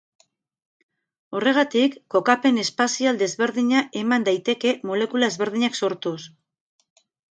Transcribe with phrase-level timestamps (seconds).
[1.39, 6.21] Horregatik, kokapen espazial desberdina eman daiteke, molekula ezberdinak sortuz.